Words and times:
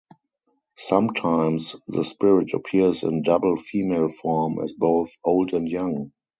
Sometimes 0.79 1.75
the 1.87 2.03
spirit 2.03 2.55
appears 2.55 3.03
in 3.03 3.21
double 3.21 3.55
female 3.55 4.09
form 4.09 4.57
as 4.57 4.73
both 4.73 5.11
old 5.23 5.53
and 5.53 5.69
young. 5.69 6.11